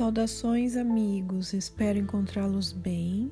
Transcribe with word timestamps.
Saudações, 0.00 0.78
amigos. 0.78 1.52
Espero 1.52 1.98
encontrá-los 1.98 2.72
bem. 2.72 3.30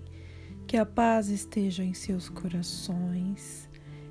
Que 0.66 0.76
a 0.76 0.84
paz 0.84 1.30
esteja 1.30 1.82
em 1.82 1.94
seus 1.94 2.28
corações. 2.28 3.66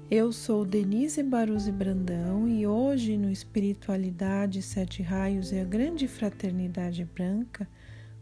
Eu 0.10 0.31
sou 0.31 0.65
Denise 0.65 1.21
Baruzzi 1.21 1.71
Brandão 1.71 2.47
e 2.47 2.65
hoje 2.65 3.15
no 3.15 3.29
Espiritualidade 3.29 4.63
Sete 4.63 5.03
Raios 5.03 5.51
e 5.51 5.60
a 5.60 5.63
Grande 5.63 6.07
Fraternidade 6.07 7.06
Branca 7.06 7.70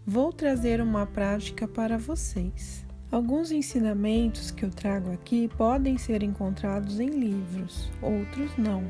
vou 0.06 0.34
trazer 0.34 0.82
uma 0.82 1.06
prática 1.06 1.66
para 1.66 1.98
vocês. 1.98 2.86
Alguns 3.10 3.54
ensinamentos 3.54 4.52
que 4.52 4.66
eu 4.66 4.70
trago 4.70 5.14
aqui 5.14 5.48
podem 5.48 5.98
ser 5.98 6.22
encontrados 6.24 7.00
em 7.00 7.08
livros, 7.08 7.90
outros 8.02 8.52
não, 8.58 8.84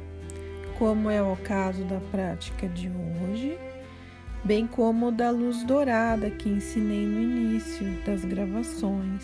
como 0.80 1.08
é 1.08 1.22
o 1.22 1.38
caso 1.38 1.86
da 1.86 2.00
prática 2.00 2.68
de 2.68 2.90
hoje 2.90 3.56
bem 4.46 4.68
como 4.68 5.12
da 5.12 5.32
luz 5.32 5.64
dourada 5.64 6.30
que 6.30 6.48
ensinei 6.48 7.08
no 7.08 7.20
início 7.20 7.86
das 8.06 8.24
gravações. 8.24 9.24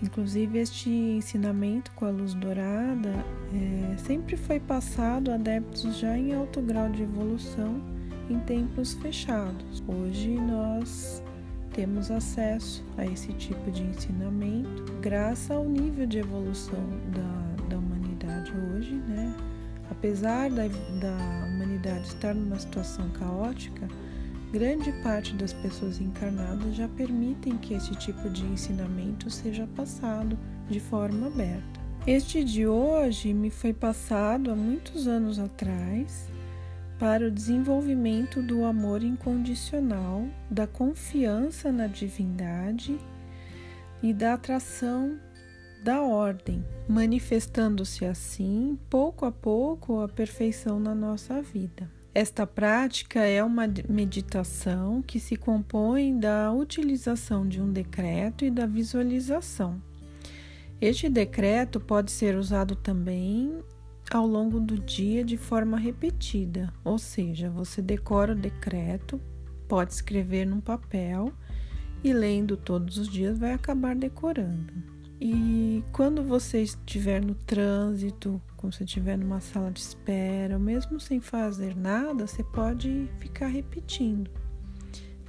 Inclusive, 0.00 0.60
este 0.60 0.88
ensinamento 0.88 1.90
com 1.92 2.06
a 2.06 2.10
luz 2.10 2.32
dourada 2.34 3.12
é, 3.52 3.96
sempre 3.98 4.36
foi 4.36 4.60
passado 4.60 5.32
a 5.32 5.34
adeptos 5.34 5.98
já 5.98 6.16
em 6.16 6.32
alto 6.32 6.62
grau 6.62 6.88
de 6.88 7.02
evolução 7.02 7.82
em 8.30 8.38
templos 8.38 8.94
fechados. 8.94 9.82
Hoje 9.86 10.30
nós 10.30 11.22
temos 11.72 12.10
acesso 12.10 12.84
a 12.96 13.04
esse 13.04 13.32
tipo 13.32 13.68
de 13.70 13.82
ensinamento 13.82 14.92
graças 15.02 15.50
ao 15.50 15.64
nível 15.64 16.06
de 16.06 16.18
evolução 16.18 16.86
da, 17.12 17.66
da 17.66 17.78
humanidade 17.78 18.52
hoje, 18.52 18.94
né? 18.94 19.34
Apesar 19.90 20.48
da, 20.50 20.68
da 20.68 21.46
humanidade 21.48 22.06
estar 22.06 22.32
numa 22.32 22.58
situação 22.58 23.10
caótica, 23.10 23.88
Grande 24.52 24.90
parte 25.04 25.32
das 25.34 25.52
pessoas 25.52 26.00
encarnadas 26.00 26.74
já 26.74 26.88
permitem 26.88 27.56
que 27.56 27.72
esse 27.72 27.94
tipo 27.94 28.28
de 28.28 28.44
ensinamento 28.44 29.30
seja 29.30 29.64
passado 29.76 30.36
de 30.68 30.80
forma 30.80 31.28
aberta. 31.28 31.80
Este 32.04 32.42
de 32.42 32.66
hoje 32.66 33.32
me 33.32 33.48
foi 33.48 33.72
passado 33.72 34.50
há 34.50 34.56
muitos 34.56 35.06
anos 35.06 35.38
atrás 35.38 36.28
para 36.98 37.28
o 37.28 37.30
desenvolvimento 37.30 38.42
do 38.42 38.64
amor 38.64 39.04
incondicional, 39.04 40.26
da 40.50 40.66
confiança 40.66 41.70
na 41.70 41.86
divindade 41.86 42.98
e 44.02 44.12
da 44.12 44.34
atração 44.34 45.16
da 45.84 46.02
ordem, 46.02 46.64
manifestando-se 46.88 48.04
assim, 48.04 48.76
pouco 48.90 49.24
a 49.24 49.30
pouco, 49.30 50.00
a 50.00 50.08
perfeição 50.08 50.80
na 50.80 50.94
nossa 50.94 51.40
vida. 51.40 51.99
Esta 52.20 52.46
prática 52.46 53.20
é 53.20 53.42
uma 53.42 53.66
meditação 53.88 55.00
que 55.00 55.18
se 55.18 55.36
compõe 55.36 56.18
da 56.18 56.52
utilização 56.52 57.48
de 57.48 57.62
um 57.62 57.72
decreto 57.72 58.44
e 58.44 58.50
da 58.50 58.66
visualização. 58.66 59.80
Este 60.82 61.08
decreto 61.08 61.80
pode 61.80 62.10
ser 62.10 62.36
usado 62.36 62.76
também 62.76 63.64
ao 64.10 64.26
longo 64.26 64.60
do 64.60 64.78
dia 64.78 65.24
de 65.24 65.38
forma 65.38 65.78
repetida, 65.78 66.70
ou 66.84 66.98
seja, 66.98 67.48
você 67.48 67.80
decora 67.80 68.32
o 68.32 68.38
decreto, 68.38 69.18
pode 69.66 69.94
escrever 69.94 70.44
num 70.44 70.60
papel 70.60 71.32
e 72.04 72.12
lendo 72.12 72.54
todos 72.54 72.98
os 72.98 73.08
dias 73.08 73.38
vai 73.38 73.54
acabar 73.54 73.96
decorando. 73.96 74.74
E 75.18 75.82
quando 75.90 76.22
você 76.22 76.60
estiver 76.60 77.24
no 77.24 77.34
trânsito, 77.34 78.42
quando 78.60 78.74
você 78.74 78.84
estiver 78.84 79.16
numa 79.16 79.40
sala 79.40 79.70
de 79.70 79.80
espera, 79.80 80.58
mesmo 80.58 81.00
sem 81.00 81.18
fazer 81.18 81.74
nada, 81.74 82.26
você 82.26 82.44
pode 82.44 83.08
ficar 83.18 83.46
repetindo. 83.46 84.30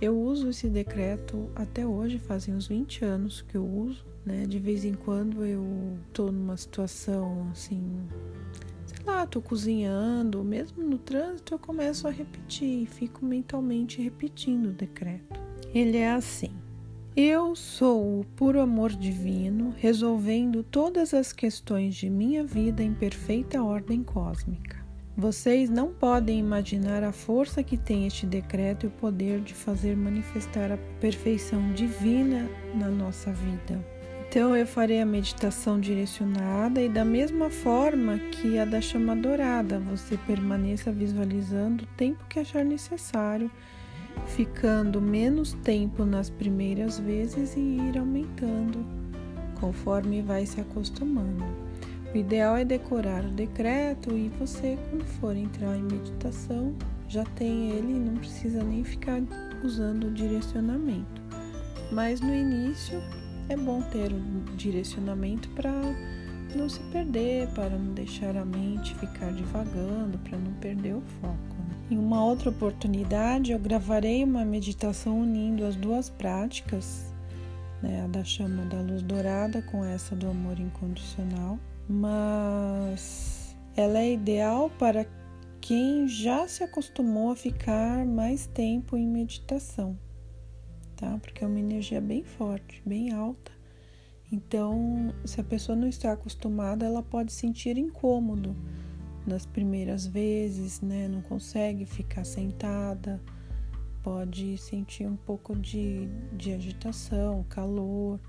Eu 0.01 0.19
uso 0.19 0.49
esse 0.49 0.67
decreto 0.67 1.49
até 1.55 1.87
hoje, 1.87 2.19
fazem 2.19 2.53
uns 2.53 2.67
20 2.67 3.05
anos 3.05 3.41
que 3.41 3.55
eu 3.55 3.65
uso, 3.65 4.05
né? 4.25 4.45
De 4.45 4.59
vez 4.59 4.83
em 4.83 4.93
quando 4.93 5.45
eu 5.45 5.63
tô 6.11 6.29
numa 6.29 6.57
situação 6.57 7.47
assim, 7.51 7.81
sei 8.85 9.05
lá, 9.05 9.25
tô 9.25 9.41
cozinhando, 9.41 10.43
mesmo 10.43 10.83
no 10.83 10.97
trânsito 10.97 11.53
eu 11.53 11.59
começo 11.59 12.09
a 12.09 12.11
repetir, 12.11 12.85
fico 12.87 13.23
mentalmente 13.23 14.01
repetindo 14.01 14.67
o 14.67 14.73
decreto. 14.73 15.39
Ele 15.73 15.97
é 15.97 16.11
assim: 16.11 16.51
eu 17.15 17.57
sou 17.57 18.21
o 18.21 18.25
puro 18.37 18.61
amor 18.61 18.91
divino, 18.91 19.75
resolvendo 19.77 20.63
todas 20.63 21.13
as 21.13 21.33
questões 21.33 21.93
de 21.93 22.09
minha 22.09 22.45
vida 22.45 22.81
em 22.81 22.93
perfeita 22.93 23.61
ordem 23.61 24.01
cósmica. 24.01 24.77
Vocês 25.17 25.69
não 25.69 25.91
podem 25.91 26.39
imaginar 26.39 27.03
a 27.03 27.11
força 27.11 27.61
que 27.61 27.75
tem 27.75 28.07
este 28.07 28.25
decreto 28.25 28.85
e 28.85 28.87
o 28.87 28.91
poder 28.91 29.41
de 29.41 29.53
fazer 29.53 29.95
manifestar 29.97 30.71
a 30.71 30.77
perfeição 31.01 31.73
divina 31.73 32.49
na 32.73 32.87
nossa 32.87 33.31
vida. 33.33 33.85
Então 34.29 34.55
eu 34.55 34.65
farei 34.65 35.01
a 35.01 35.05
meditação 35.05 35.81
direcionada 35.81 36.81
e 36.81 36.87
da 36.87 37.03
mesma 37.03 37.49
forma 37.49 38.17
que 38.17 38.57
a 38.57 38.63
da 38.63 38.79
chama 38.79 39.13
dourada, 39.13 39.79
você 39.79 40.17
permaneça 40.25 40.93
visualizando 40.93 41.83
o 41.83 41.87
tempo 41.97 42.23
que 42.29 42.39
achar 42.39 42.63
necessário 42.63 43.51
ficando 44.27 45.01
menos 45.01 45.53
tempo 45.63 46.05
nas 46.05 46.29
primeiras 46.29 46.99
vezes 46.99 47.55
e 47.55 47.59
ir 47.59 47.97
aumentando 47.97 48.85
conforme 49.59 50.21
vai 50.21 50.45
se 50.45 50.59
acostumando. 50.59 51.45
O 52.13 52.17
ideal 52.17 52.57
é 52.57 52.65
decorar 52.65 53.23
o 53.23 53.29
decreto 53.29 54.17
e 54.17 54.27
você, 54.39 54.77
quando 54.89 55.05
for 55.05 55.35
entrar 55.35 55.77
em 55.77 55.83
meditação, 55.83 56.75
já 57.07 57.23
tem 57.23 57.71
ele 57.71 57.93
e 57.93 57.99
não 57.99 58.15
precisa 58.15 58.63
nem 58.63 58.83
ficar 58.83 59.21
usando 59.63 60.07
o 60.07 60.11
direcionamento. 60.11 61.21
Mas 61.91 62.19
no 62.19 62.33
início 62.33 63.01
é 63.47 63.55
bom 63.55 63.81
ter 63.81 64.11
o 64.11 64.55
direcionamento 64.55 65.47
para 65.49 65.71
não 66.55 66.67
se 66.67 66.81
perder, 66.91 67.47
para 67.49 67.69
não 67.69 67.93
deixar 67.93 68.35
a 68.35 68.43
mente 68.43 68.95
ficar 68.95 69.31
divagando, 69.31 70.17
para 70.19 70.37
não 70.37 70.53
perder 70.53 70.95
o 70.95 71.01
foco. 71.21 71.60
Em 71.91 71.97
uma 71.97 72.23
outra 72.23 72.49
oportunidade, 72.49 73.51
eu 73.51 73.59
gravarei 73.59 74.23
uma 74.23 74.45
meditação 74.45 75.19
unindo 75.19 75.65
as 75.65 75.75
duas 75.75 76.09
práticas, 76.09 77.13
né, 77.83 78.03
a 78.05 78.07
da 78.07 78.23
chama 78.23 78.63
da 78.63 78.79
luz 78.79 79.01
dourada 79.01 79.61
com 79.61 79.83
essa 79.83 80.15
do 80.15 80.29
amor 80.29 80.57
incondicional, 80.57 81.59
mas 81.89 83.53
ela 83.75 83.99
é 83.99 84.13
ideal 84.13 84.69
para 84.79 85.05
quem 85.59 86.07
já 86.07 86.47
se 86.47 86.63
acostumou 86.63 87.29
a 87.29 87.35
ficar 87.35 88.05
mais 88.05 88.47
tempo 88.47 88.95
em 88.95 89.05
meditação, 89.05 89.99
tá? 90.95 91.17
Porque 91.21 91.43
é 91.43 91.47
uma 91.47 91.59
energia 91.59 91.99
bem 91.99 92.23
forte, 92.23 92.81
bem 92.85 93.11
alta. 93.11 93.51
Então, 94.31 95.13
se 95.25 95.41
a 95.41 95.43
pessoa 95.43 95.75
não 95.75 95.89
está 95.89 96.13
acostumada, 96.13 96.85
ela 96.85 97.03
pode 97.03 97.33
sentir 97.33 97.77
incômodo 97.77 98.55
nas 99.25 99.45
primeiras 99.45 100.05
vezes, 100.05 100.81
né? 100.81 101.07
Não 101.07 101.21
consegue 101.21 101.85
ficar 101.85 102.23
sentada, 102.23 103.21
pode 104.03 104.57
sentir 104.57 105.05
um 105.05 105.15
pouco 105.15 105.55
de, 105.55 106.07
de 106.33 106.53
agitação, 106.53 107.45
calor. 107.49 108.19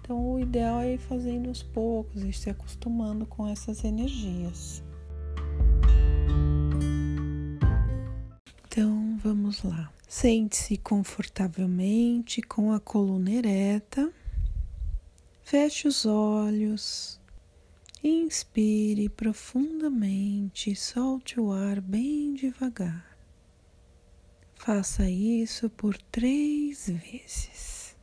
Então, 0.00 0.34
o 0.34 0.40
ideal 0.40 0.80
é 0.80 0.94
ir 0.94 0.98
fazendo 0.98 1.48
aos 1.48 1.62
poucos 1.62 2.22
e 2.22 2.32
se 2.32 2.48
acostumando 2.48 3.26
com 3.26 3.46
essas 3.46 3.84
energias. 3.84 4.82
Então, 8.66 9.18
vamos 9.22 9.62
lá. 9.62 9.92
Sente-se 10.08 10.78
confortavelmente 10.78 12.40
com 12.40 12.72
a 12.72 12.80
coluna 12.80 13.30
ereta. 13.30 14.10
Feche 15.42 15.88
os 15.88 16.06
olhos. 16.06 17.20
Inspire 18.02 19.08
profundamente, 19.08 20.74
solte 20.76 21.40
o 21.40 21.50
ar 21.50 21.80
bem 21.80 22.32
devagar. 22.32 23.18
Faça 24.54 25.10
isso 25.10 25.68
por 25.68 25.96
três 25.96 26.88
vezes. 26.88 27.96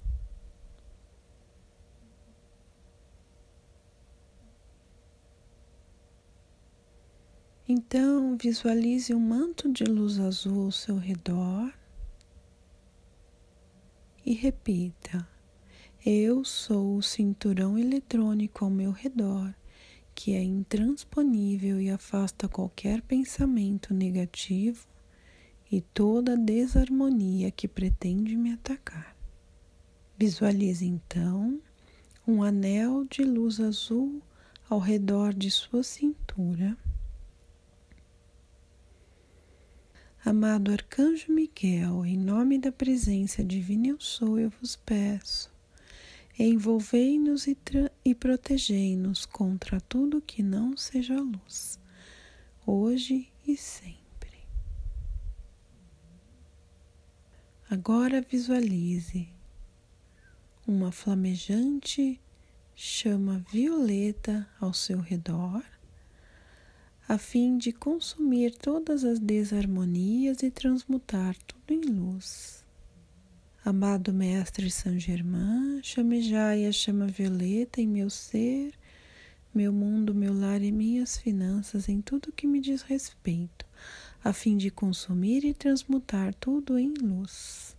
Então, 7.68 8.38
visualize 8.38 9.14
um 9.14 9.20
manto 9.20 9.72
de 9.72 9.86
luz 9.86 10.20
azul 10.20 10.66
ao 10.66 10.72
seu 10.72 10.98
redor 10.98 11.74
e 14.26 14.34
repita: 14.34 15.28
Eu 16.06 16.44
sou 16.44 16.98
o 16.98 17.02
cinturão 17.02 17.80
eletrônico 17.80 18.66
ao 18.66 18.70
meu 18.70 18.92
redor 18.92 19.56
que 20.16 20.34
é 20.34 20.42
intransponível 20.42 21.80
e 21.80 21.92
afasta 21.92 22.48
qualquer 22.48 23.02
pensamento 23.02 23.94
negativo 23.94 24.88
e 25.70 25.82
toda 25.82 26.38
desarmonia 26.38 27.52
que 27.52 27.68
pretende 27.68 28.36
me 28.38 28.54
atacar. 28.54 29.14
Visualize 30.18 30.86
então 30.86 31.60
um 32.26 32.42
anel 32.42 33.04
de 33.04 33.24
luz 33.24 33.60
azul 33.60 34.22
ao 34.70 34.80
redor 34.80 35.34
de 35.34 35.52
sua 35.52 35.84
cintura. 35.84 36.78
Amado 40.24 40.72
Arcanjo 40.72 41.32
Miguel, 41.32 42.04
em 42.06 42.18
nome 42.18 42.58
da 42.58 42.72
presença 42.72 43.44
divina 43.44 43.90
eu 43.90 44.00
sou, 44.00 44.40
eu 44.40 44.50
vos 44.50 44.76
peço, 44.76 45.54
envolvei-nos 46.44 47.48
e, 47.48 47.58
e 48.04 48.14
protegei-nos 48.14 49.26
contra 49.26 49.80
tudo 49.80 50.22
que 50.22 50.44
não 50.44 50.76
seja 50.76 51.16
luz, 51.20 51.80
hoje 52.66 53.32
e 53.48 53.56
sempre. 53.56 54.40
Agora 57.70 58.22
visualize 58.22 59.30
uma 60.68 60.92
flamejante 60.92 62.20
chama 62.76 63.46
violeta 63.52 64.48
ao 64.60 64.74
seu 64.74 65.00
redor 65.00 65.64
a 67.08 67.20
fim 67.20 67.58
de 67.58 67.72
consumir 67.72 68.56
todas 68.56 69.04
as 69.04 69.20
desarmonias 69.20 70.42
e 70.42 70.50
transmutar 70.50 71.36
tudo 71.46 71.72
em 71.72 71.82
luz. 71.82 72.65
Amado 73.66 74.14
Mestre 74.14 74.70
Saint 74.70 75.00
Germain, 75.00 75.82
chamejai 75.82 76.68
a 76.68 76.72
chama 76.72 77.08
violeta 77.08 77.82
em 77.82 77.88
meu 77.88 78.12
ser, 78.12 78.76
meu 79.56 79.74
mundo, 79.74 80.14
meu 80.14 80.32
lar 80.32 80.62
e 80.62 80.72
minhas 80.72 81.18
finanças, 81.18 81.90
em 81.90 82.00
tudo 82.00 82.32
que 82.32 82.46
me 82.46 82.62
diz 82.62 82.84
respeito, 82.84 83.66
a 84.24 84.32
fim 84.32 84.56
de 84.56 84.70
consumir 84.70 85.44
e 85.44 85.52
transmutar 85.52 86.32
tudo 86.36 86.78
em 86.78 86.94
luz. 86.94 87.75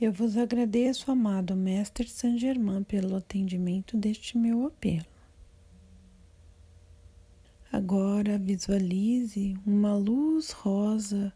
Eu 0.00 0.12
vos 0.12 0.36
agradeço, 0.36 1.10
amado 1.10 1.56
Mestre 1.56 2.08
Saint 2.08 2.38
Germain, 2.38 2.84
pelo 2.84 3.16
atendimento 3.16 3.96
deste 3.96 4.38
meu 4.38 4.64
apelo. 4.64 5.04
Agora 7.72 8.38
visualize 8.38 9.58
uma 9.66 9.96
luz 9.96 10.52
rosa 10.52 11.32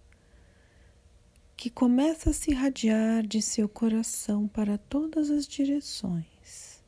que 1.57 1.69
começa 1.69 2.31
a 2.31 2.33
se 2.33 2.53
irradiar 2.53 3.27
de 3.27 3.43
seu 3.43 3.69
coração 3.69 4.47
para 4.47 4.79
todas 4.79 5.29
as 5.29 5.45
direções. 5.45 6.81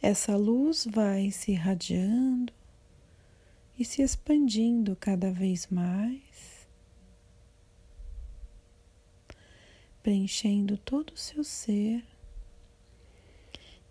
Essa 0.00 0.34
luz 0.34 0.86
vai 0.90 1.30
se 1.30 1.52
irradiando 1.52 2.54
e 3.78 3.84
se 3.84 4.00
expandindo 4.00 4.96
cada 4.96 5.30
vez 5.30 5.66
mais 5.66 6.53
preenchendo 10.04 10.76
todo 10.76 11.14
o 11.14 11.16
seu 11.16 11.42
ser 11.42 12.04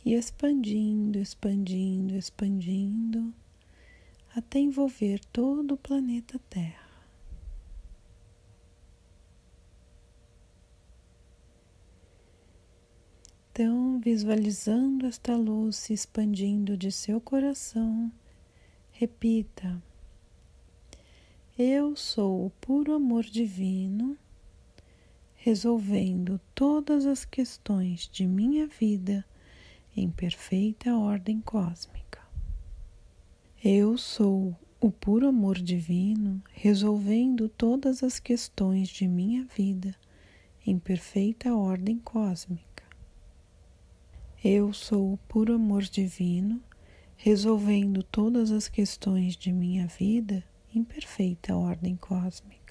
e 0.05 0.13
expandindo, 0.13 1.17
expandindo, 1.17 2.15
expandindo 2.15 3.33
até 4.35 4.59
envolver 4.59 5.19
todo 5.31 5.73
o 5.73 5.77
planeta 5.77 6.39
Terra. 6.51 6.83
Então, 13.51 13.99
visualizando 13.99 15.07
esta 15.07 15.35
luz 15.35 15.77
se 15.77 15.93
expandindo 15.93 16.77
de 16.77 16.91
seu 16.91 17.19
coração, 17.19 18.11
repita: 18.91 19.81
Eu 21.57 21.95
sou 21.95 22.45
o 22.45 22.49
puro 22.51 22.93
amor 22.93 23.23
divino 23.23 24.15
resolvendo 25.45 26.39
todas 26.55 27.05
as 27.05 27.25
questões 27.25 28.07
de 28.09 28.25
minha 28.25 28.65
vida 28.65 29.25
em 29.93 30.09
perfeita 30.09 30.95
ordem 30.95 31.41
cósmica. 31.41 32.21
Eu 33.61 33.97
sou 33.97 34.55
o 34.79 34.89
puro 34.89 35.27
amor 35.27 35.59
divino, 35.59 36.41
resolvendo 36.53 37.49
todas 37.49 38.03
as 38.03 38.21
questões 38.21 38.87
de 38.87 39.05
minha 39.05 39.43
vida 39.43 39.93
em 40.65 40.79
perfeita 40.79 41.53
ordem 41.53 41.99
cósmica. 41.99 42.85
Eu 44.41 44.71
sou 44.71 45.11
o 45.11 45.17
puro 45.27 45.55
amor 45.55 45.83
divino, 45.83 46.63
resolvendo 47.17 48.01
todas 48.01 48.49
as 48.49 48.69
questões 48.69 49.35
de 49.35 49.51
minha 49.51 49.87
vida 49.87 50.41
em 50.73 50.85
perfeita 50.85 51.53
ordem 51.53 51.97
cósmica 51.97 52.62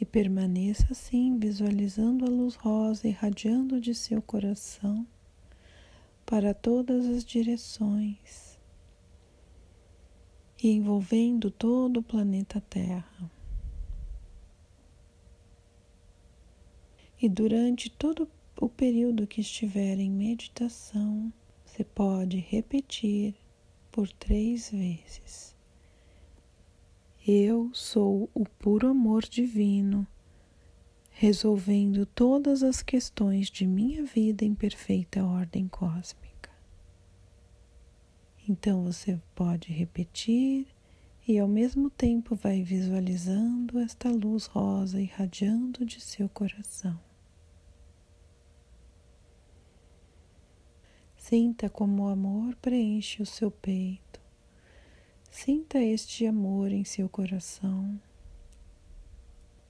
e 0.00 0.04
permaneça 0.04 0.86
assim, 0.90 1.38
visualizando 1.38 2.24
a 2.24 2.28
luz 2.28 2.54
rosa 2.54 3.08
irradiando 3.08 3.80
de 3.80 3.94
seu 3.94 4.22
coração 4.22 5.06
para 6.24 6.54
todas 6.54 7.06
as 7.06 7.24
direções 7.24 8.58
e 10.62 10.70
envolvendo 10.70 11.50
todo 11.50 11.98
o 12.00 12.02
planeta 12.02 12.60
Terra. 12.60 13.30
E 17.20 17.28
durante 17.28 17.90
todo 17.90 18.28
o 18.60 18.68
período 18.68 19.26
que 19.26 19.40
estiver 19.40 19.98
em 19.98 20.10
meditação, 20.10 21.32
você 21.64 21.82
pode 21.82 22.38
repetir 22.38 23.34
por 23.90 24.10
três 24.12 24.70
vezes. 24.70 25.57
Eu 27.30 27.68
sou 27.74 28.30
o 28.32 28.46
puro 28.46 28.88
amor 28.88 29.22
divino, 29.22 30.06
resolvendo 31.10 32.06
todas 32.06 32.62
as 32.62 32.80
questões 32.80 33.50
de 33.50 33.66
minha 33.66 34.02
vida 34.02 34.46
em 34.46 34.54
perfeita 34.54 35.22
ordem 35.22 35.68
cósmica. 35.68 36.50
Então 38.48 38.82
você 38.82 39.20
pode 39.34 39.70
repetir 39.70 40.68
e 41.28 41.38
ao 41.38 41.46
mesmo 41.46 41.90
tempo 41.90 42.34
vai 42.34 42.62
visualizando 42.62 43.78
esta 43.78 44.08
luz 44.08 44.46
rosa 44.46 44.98
irradiando 44.98 45.84
de 45.84 46.00
seu 46.00 46.30
coração. 46.30 46.98
Sinta 51.14 51.68
como 51.68 52.04
o 52.04 52.08
amor 52.08 52.56
preenche 52.56 53.20
o 53.20 53.26
seu 53.26 53.50
peito 53.50 54.07
Sinta 55.40 55.78
este 55.78 56.26
amor 56.26 56.72
em 56.72 56.82
seu 56.82 57.08
coração. 57.08 57.96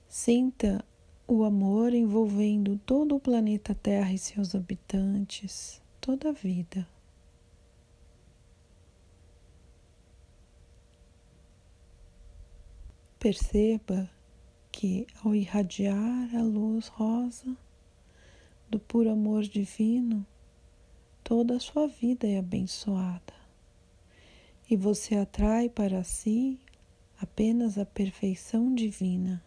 Sinta 0.07 0.83
o 1.27 1.43
amor 1.43 1.93
envolvendo 1.93 2.75
todo 2.87 3.15
o 3.15 3.19
planeta 3.19 3.75
Terra 3.75 4.11
e 4.11 4.17
seus 4.17 4.55
habitantes, 4.55 5.79
toda 6.01 6.29
a 6.29 6.31
vida. 6.31 6.89
Perceba 13.19 14.09
que 14.71 15.05
ao 15.23 15.35
irradiar 15.35 16.35
a 16.35 16.41
luz 16.41 16.87
rosa 16.87 17.55
do 18.67 18.79
puro 18.79 19.11
amor 19.11 19.43
divino, 19.43 20.25
toda 21.23 21.57
a 21.57 21.59
sua 21.59 21.87
vida 21.87 22.27
é 22.27 22.39
abençoada 22.39 23.38
e 24.69 24.75
você 24.75 25.15
atrai 25.15 25.67
para 25.67 26.03
si 26.03 26.59
apenas 27.19 27.77
a 27.77 27.85
perfeição 27.85 28.75
divina. 28.75 29.43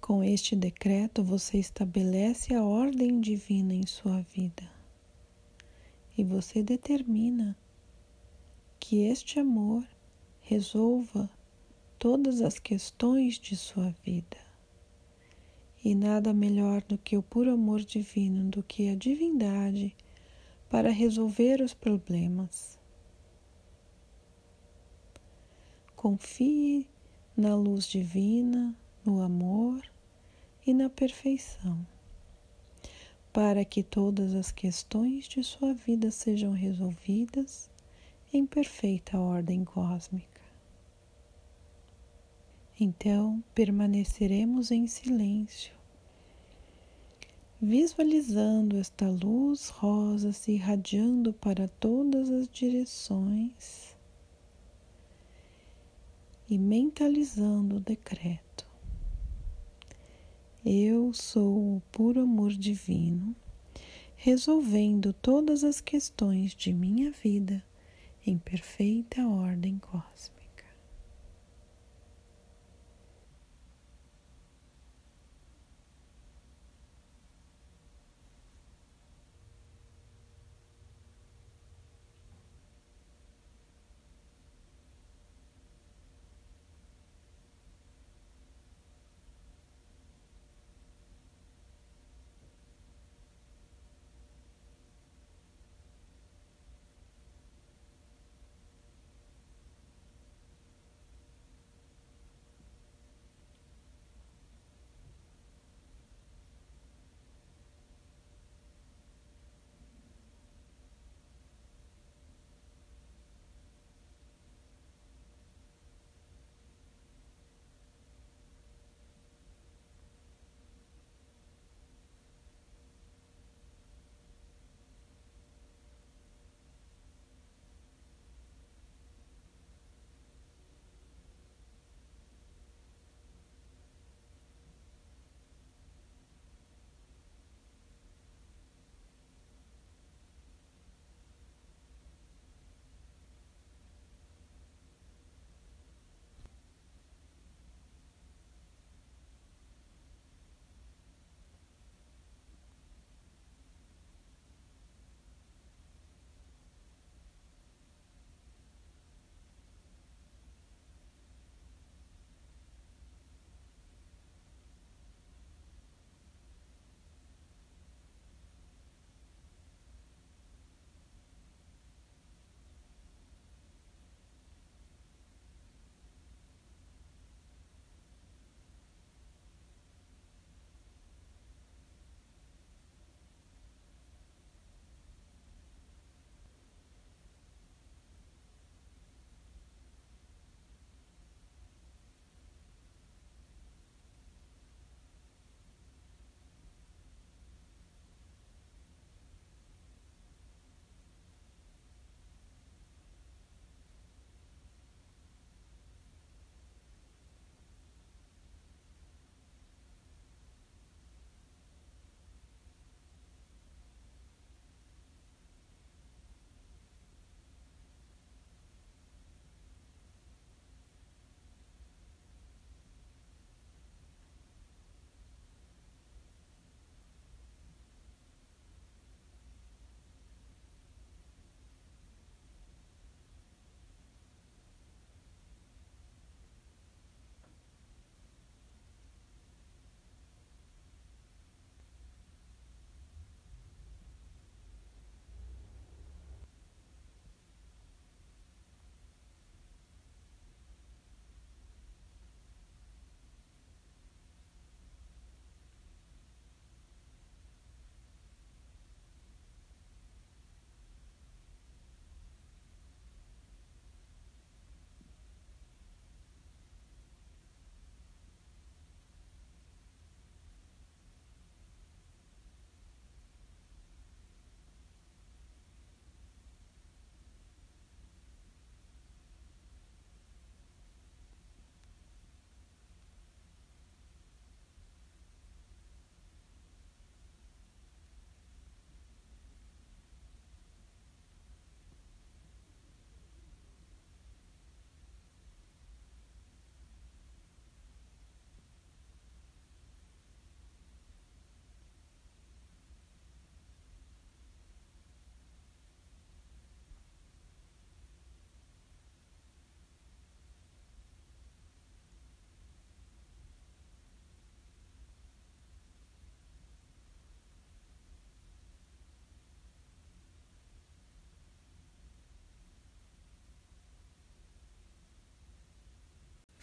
Com 0.00 0.22
este 0.22 0.54
decreto, 0.54 1.24
você 1.24 1.58
estabelece 1.58 2.54
a 2.54 2.62
ordem 2.62 3.20
divina 3.20 3.74
em 3.74 3.86
sua 3.86 4.20
vida 4.22 4.70
e 6.16 6.22
você 6.22 6.62
determina 6.62 7.56
que 8.78 9.04
este 9.04 9.38
amor 9.38 9.84
resolva 10.40 11.28
todas 11.98 12.40
as 12.40 12.58
questões 12.58 13.38
de 13.38 13.56
sua 13.56 13.94
vida. 14.04 14.36
E 15.84 15.94
nada 15.94 16.32
melhor 16.32 16.82
do 16.82 16.96
que 16.96 17.16
o 17.16 17.22
puro 17.22 17.52
amor 17.52 17.80
divino, 17.80 18.50
do 18.50 18.62
que 18.62 18.88
a 18.88 18.94
divindade 18.94 19.96
para 20.68 20.90
resolver 20.90 21.60
os 21.60 21.74
problemas. 21.74 22.81
Confie 26.02 26.84
na 27.36 27.54
luz 27.54 27.86
divina, 27.86 28.74
no 29.04 29.22
amor 29.22 29.80
e 30.66 30.74
na 30.74 30.90
perfeição, 30.90 31.86
para 33.32 33.64
que 33.64 33.84
todas 33.84 34.34
as 34.34 34.50
questões 34.50 35.28
de 35.28 35.44
sua 35.44 35.72
vida 35.72 36.10
sejam 36.10 36.50
resolvidas 36.50 37.70
em 38.32 38.44
perfeita 38.44 39.16
ordem 39.16 39.64
cósmica. 39.64 40.42
Então 42.80 43.40
permaneceremos 43.54 44.72
em 44.72 44.88
silêncio, 44.88 45.72
visualizando 47.60 48.76
esta 48.76 49.08
luz 49.08 49.68
rosa 49.68 50.32
se 50.32 50.50
irradiando 50.50 51.32
para 51.32 51.68
todas 51.68 52.28
as 52.28 52.48
direções 52.48 53.91
e 56.52 56.58
mentalizando 56.58 57.76
o 57.76 57.80
decreto. 57.80 58.66
Eu 60.62 61.14
sou 61.14 61.76
o 61.76 61.82
puro 61.90 62.20
amor 62.20 62.52
divino, 62.52 63.34
resolvendo 64.16 65.14
todas 65.14 65.64
as 65.64 65.80
questões 65.80 66.54
de 66.54 66.70
minha 66.70 67.10
vida 67.10 67.64
em 68.26 68.36
perfeita 68.36 69.26
ordem 69.26 69.78
cósmica. 69.78 70.41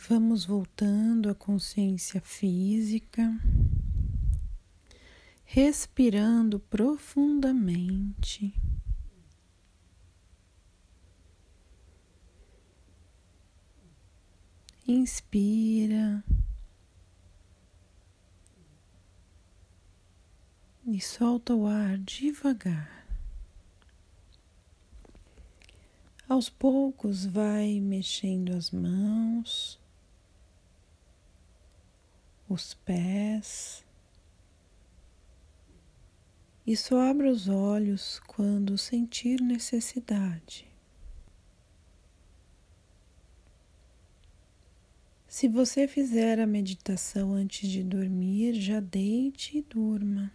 Vamos 0.08 0.46
voltando 0.46 1.29
à 1.29 1.36
consciência 1.36 2.22
física, 2.22 3.38
respirando 5.44 6.58
profundamente. 6.58 8.53
Inspira 14.88 16.24
e 20.88 21.01
solta 21.01 21.53
o 21.53 21.68
ar 21.68 21.98
devagar. 21.98 23.06
Aos 26.27 26.50
poucos, 26.50 27.25
vai 27.25 27.79
mexendo 27.82 28.56
as 28.56 28.72
mãos 28.72 29.78
os 32.50 32.74
pés. 32.74 33.86
E 36.65 36.75
só 36.75 37.00
abra 37.00 37.29
os 37.29 37.48
olhos 37.48 38.20
quando 38.27 38.77
sentir 38.77 39.39
necessidade. 39.41 40.68
Se 45.27 45.48
você 45.48 45.88
fizer 45.88 46.39
a 46.39 46.48
meditação 46.48 47.34
antes 47.34 47.70
de 47.70 47.84
dormir, 47.84 48.56
já 48.56 48.79
deite 48.79 49.60
e 49.60 49.62
durma. 49.62 50.32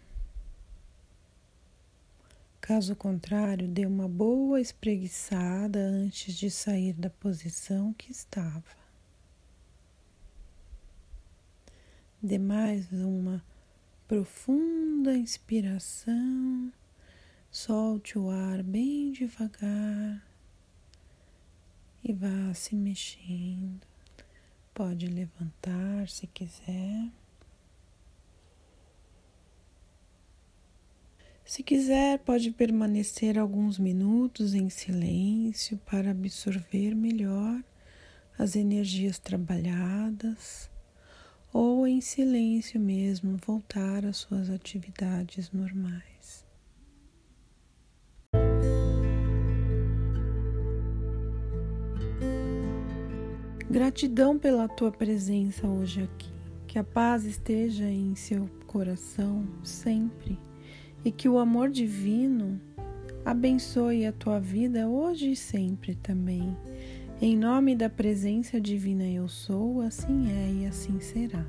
Caso 2.61 2.97
contrário, 2.97 3.69
dê 3.69 3.85
uma 3.85 4.09
boa 4.09 4.61
espreguiçada 4.61 5.81
antes 5.81 6.35
de 6.35 6.51
sair 6.51 6.95
da 6.95 7.11
posição 7.11 7.93
que 7.93 8.11
estava. 8.11 8.84
Dê 12.27 12.39
mais 12.39 12.91
uma 12.91 13.45
profunda 14.09 15.15
inspiração, 15.15 16.73
solte 17.51 18.19
o 18.19 18.31
ar 18.31 18.63
bem 18.63 19.13
devagar 19.13 20.27
e 22.03 22.15
vá 22.15 22.55
se 22.55 22.75
mexendo. 22.75 23.87
Pode 24.73 25.07
levantar 25.07 26.09
se 26.09 26.27
quiser. 26.29 27.11
Se 31.45 31.63
quiser, 31.63 32.21
pode 32.21 32.53
permanecer 32.53 33.39
alguns 33.39 33.79
minutos 33.79 34.55
em 34.55 34.71
silêncio 34.71 35.77
para 35.85 36.13
absorver 36.13 36.95
melhor 36.95 37.63
as 38.39 38.57
energias 38.57 39.19
trabalhadas, 39.19 40.73
ou 41.55 41.87
em 41.87 42.01
silêncio 42.01 42.81
mesmo 42.81 43.37
voltar 43.37 44.05
às 44.05 44.17
suas 44.17 44.51
atividades 44.51 45.53
normais. 45.53 46.45
Gratidão 53.71 54.37
pela 54.37 54.69
tua 54.69 54.91
presença 54.91 55.65
hoje 55.69 56.03
aqui. 56.03 56.35
Que 56.67 56.79
a 56.81 56.83
paz 56.83 57.25
esteja 57.25 57.85
em 57.85 58.17
seu 58.17 58.51
coração 58.67 59.47
sempre 59.63 60.37
e 61.05 61.13
que 61.13 61.29
o 61.29 61.39
amor 61.39 61.71
divino 61.71 62.61
abençoe 63.25 64.07
a 64.07 64.13
tua 64.13 64.41
vida 64.41 64.89
hoje 64.89 65.31
e 65.31 65.37
sempre 65.37 65.95
também. 65.95 66.57
Em 67.23 67.37
nome 67.37 67.77
da 67.77 67.89
presença 67.89 68.61
divina 68.61 69.05
eu 69.05 69.29
sou, 69.29 69.81
assim 69.81 70.31
é 70.33 70.63
e 70.63 70.67
assim 70.67 70.99
será. 71.01 71.47